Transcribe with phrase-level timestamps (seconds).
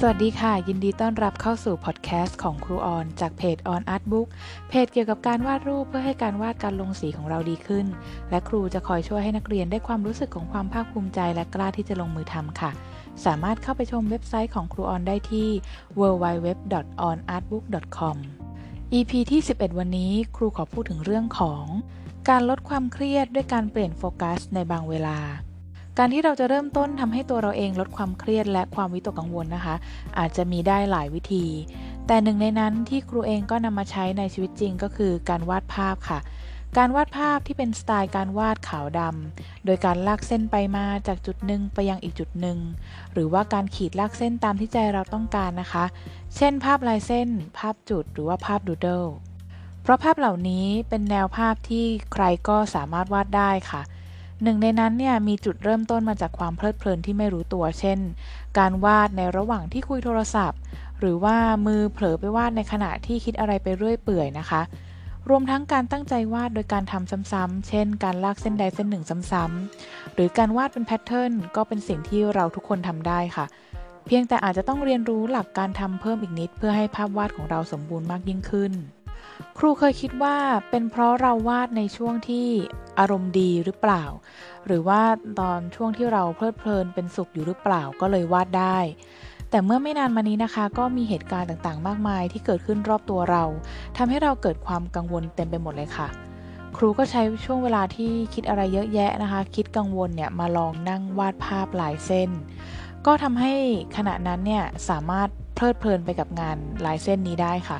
[0.00, 4.28] สวัสดีค่ะ ยินดีต้อนรับเข้าสู่พอดแคสต์ของครูออนจากเพจ On Art Book
[4.68, 7.86] เพจเกี่ยวกับการวาดรูปเพื่อให้การวาดการลงสีของเราดีขึ้น
[8.30, 12.70] และครูจะคอยช่วยให้นักเรียนได้ความรู้สึกของความภาคภูมิใจและกล้าที่จะลงมือทำค่ะ
[13.24, 15.48] สามารถเข้าไปชมเว็บไซต์ของครูออนได้ที่
[15.98, 18.16] www.onartbook.com
[18.98, 21.64] EP ที่ 11 วันนี้ครูขอพูดถึงเรื่องของ
[22.28, 25.18] การลดความเครียดด้วยการเปลี่ยนโฟกัสในบางเวลา
[25.98, 29.74] การที่เราจะเริ่มต้นทำให้ตัวเราเองลดความเครียดและความวิตกกังวลนะคะ
[30.18, 31.46] อาจจะมีได้หลายวิธี
[32.06, 36.18] แต่หนึ่งในนั้นที่ครูเองก็นำมาใช้ในชีวิตจริงก็คือการวาดภาพค่ะ
[36.78, 42.58] การวาดภาพที่เป็นสไตล์การวาดขาวดำโดยการลากเส้นไปมาจากจุดหนึ่งไปยังอีกจุดหนึ่ง
[43.12, 45.84] หรือว่าการขีดลากเส้นตามที่ใจเราต้องการนะคะ
[46.36, 49.04] เช่น ภาพลายเส้น ภาพจุดหรือว่าภาพดูเดิล
[49.82, 53.82] เพราะภาพเหล่านี้เป็นแนวภาพที่ใครก็สามารถวาดได้ค่ะ
[54.42, 57.98] หนึ่งในนั้นเนี่ยมีจุดเริ่มต้นมาจากความเพลิดเพลินที่ไม่รู้ตัว เช่น
[58.58, 60.60] การวาดในระหว่างที่คุยโทรศัพท์
[61.00, 61.36] หรือว่า
[61.66, 64.62] มือเผลอไปวาดในขณะที่คิดอะไรไปเรื่อยเปื่อยนะคะ
[65.28, 73.46] รวมทั้งการตั้งใจวาดโดยการทำซ้ำๆ เช่น การลากเส้นใดเส้นหนึ่งซ้ำๆ หรือการวาดเป็นแพทเทิร์นก็เป็นสิ่งที่เราทุกคนทำได้ค่ะ
[74.06, 78.72] เพียงแต่อาจจะต้องเรียนรู้หลักการทำเพิ่มอีกนิด เพื่อให้ภาพวาดของเราสมบูรณ์มากยิ่งขึ้น
[79.58, 80.36] ครูเคยคิดว่า
[80.70, 82.48] เป็นเพราะเราวาดในช่วงที่
[82.98, 84.04] อารมณ์ดีหรือเปล่า
[84.66, 85.02] หรือว่า
[85.40, 88.78] ตอนช่วงที่เราเพลิดเพลินเป็นสุขอยู่หรือเปล่าก็เลยวาดได้
[89.50, 93.44] แต่เมื่อไม่นานมานี้นะคะ ก็มีเหตุการณ์ต่างๆ มากมายที่เกิดขึ้นรอบตัวเรา
[93.96, 96.08] ทำให้เราเกิดความกังวลเต็มไปหมดเลยค่ะ
[96.76, 102.30] ครูก็ใช้ช่วงเวลาที่คิดอะไรเยอะแยะนะคะ คิดกังวลเนี่ยมาลองนั่งวาดภาพลายเส้น
[103.06, 103.52] ก็ทำให้
[103.96, 107.78] ขณะนั้นเนี่ยสามารถเพลิดเพลินไปกับงานลายเส้นนี้ได้ค่ะ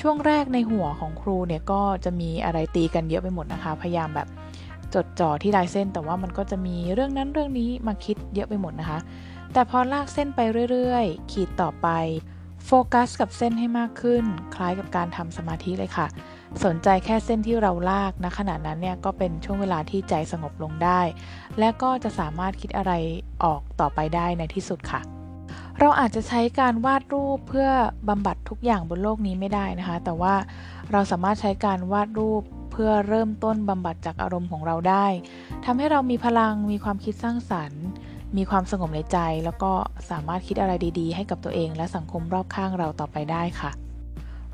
[0.00, 4.28] ช่วงแรกในหัวของครูเนี่ยก็จะมีอะไรตีกันเยอะไปหมดนะคะ พยายามแบบ
[4.94, 8.98] จดจ่อที่ลายเส้น แต่ว่ามันก็จะมีเรื่องนั้นเรื่องนี้มาคิดเยอะไปหมดนะคะ
[9.52, 10.40] แต่พอลากเส้นไป
[10.70, 11.88] เรื่อยๆ ขีดต่อไป
[12.66, 14.24] โฟกัสกับเส้นให้มากขึ้น
[14.54, 16.06] คล้ายกับการทำสมาธิเลยค่ะ
[16.64, 21.00] สนใจแค่เส้นที่เราลากนะขณะนั้นเนี่ยก็เป็นช่วงเวลาที่ใจสงบลงได้
[21.58, 22.92] และก็จะสามารถคิดอะไร
[23.44, 25.17] ออกต่อไปได้ในที่สุดค่ะ
[25.80, 27.68] เราอาจจะใช้การวาดรูปเพื่อ
[28.08, 30.34] บำบัดทุกอย่างบนโลกนี้ไม่ได้นะคะ แต่ว่า
[30.92, 35.06] เราสามารถใช้การวาดรูปเพื่อเริ่มต้นบำบัดจากอารมณ์ของเราได้
[35.64, 37.84] ทำให้เรามีพลังมีความคิดสร้างสรรค์
[38.36, 39.72] มีความสงบในใจ แล้วก็
[40.10, 43.70] สามารถคิดอะไรดีๆ ให้กับตัวเองและสังคมรอบข้างเราต่อไปได้ค่ะ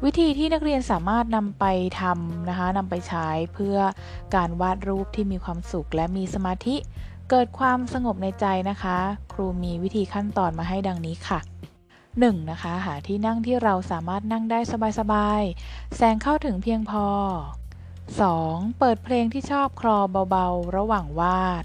[0.04, 1.64] วิธีที่นักเรียนสามารถนำไป
[2.00, 3.76] ทำนะคะนำไปใช้เพื่อ
[4.34, 6.76] การวาดรูปที่มีความสุขและมีสมาธิ
[7.30, 8.98] เกิดความสงบในใจนะคะ
[9.32, 11.40] ครูมีวิธีขั้นตอนมาให้ดังนี้ค่ะ
[11.94, 12.50] 1.
[12.50, 14.60] นะคะ หาที่นั่งที่เราสามารถนั่งได้
[14.98, 17.06] สบายๆ แสงเข้าถึงเพียงพอ
[17.92, 18.78] 2.
[18.78, 19.98] เปิดเพลงที่ชอบคลอ
[20.30, 21.64] เบาๆ ระหว่างวาด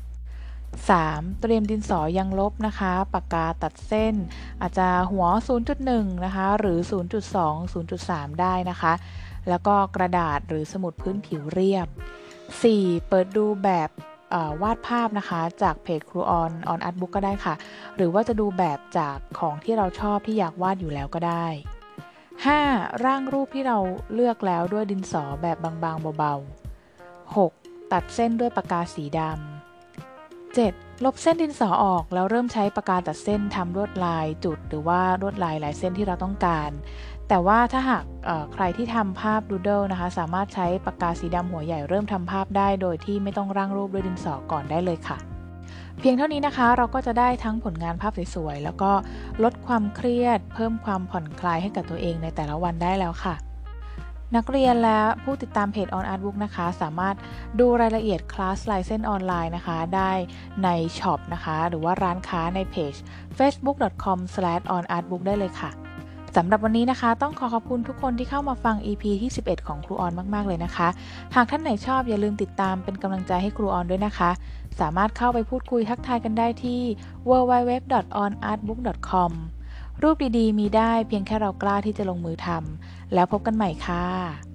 [0.70, 1.42] 3.
[1.42, 4.16] เตรียมดินสอยังลบนะคะ ปากกาตัดเส้น
[4.62, 5.26] อาจจะหัว
[5.76, 6.80] 0.1 นะคะ หรือ
[7.40, 8.94] 0.2 0.3 ได้นะคะ
[9.50, 11.88] แล้วก็กระดาษหรือสมุดพื้นผิวเรียบ
[12.48, 13.08] 4.
[13.08, 13.90] เปิดดูแบบ
[14.62, 17.54] วาดภาพนะคะจากเพจครูออนออนอาร์ตบุ๊กก็ได้ค่ะ
[17.96, 21.46] หรือว่าจะดูแบบจากของที่เราชอบที่อยากวาดอยู่แล้วก็ได้
[22.26, 23.06] 5.
[23.06, 23.78] ร่างรูปที่เรา
[24.14, 27.92] เลือกแล้วด้วยดินสอแบบบางๆเบาๆ 6.
[27.92, 29.32] ตัดเส้นด้วยปากกาสีดำ
[30.56, 31.06] 7.
[31.06, 36.70] ลบเส้นดินสอออกแล้วเริ่มใช้ปากกาตัดเส้นทำลวดลายจุด หรือว่าลวดลายหลายเส้นที่เราต้องการ
[37.30, 38.04] แต่ว่าถ้าหาก
[38.54, 45.18] ใครที่ทำภาพ doodle นะคะ สามารถใช้ปากกาสีดำหัวใหญ่เริ่มทำภาพได้ โดยที่ไม่ต้องร่างรูปด้วยดินสอก่อนได้เลยค่ะ
[46.00, 48.92] เพียงเท่านี้นะคะ เราก็จะได้ทั้งผลงานภาพสวยๆ แล้วก็
[49.44, 53.36] ลดความเครียด เพิ่มความผ่อนคลายให้กับตัวเองในแต่ละวันได้แล้วค่ะ
[54.36, 57.16] นักเรียนและผู้ติดตามเพจ On Art Book นะคะ สามารถ
[57.60, 60.12] ดูรายละเอียดคลาสลายเส้นออนไลน์นะคะ ได้
[60.64, 62.94] ใน shop นะคะ หรือว่าร้านค้าในเพจ
[63.38, 65.72] facebook.com/onartbook ได้เลยค่ะ
[66.38, 70.88] สำหรับวันนี้นะคะ ต้องขอขอบคุณทุกคนที่เข้ามาฟัง EP ที่ 11 ของครูออนมาก ๆ เลยนะคะ
[71.36, 74.30] หากท่านไหนชอบอย่าลืมติดตามเป็นกำลังใจให้ครูออนด้วยนะคะ
[74.80, 76.82] สามารถเข้าไปพูดคุยทักทายกันได้ที่
[77.30, 79.32] www.onartbook.com
[80.04, 84.49] รูปดีๆ มีได้เพียงแค่เรากล้าที่จะลงมือทำแล้วพบกันใหม่ค่ะ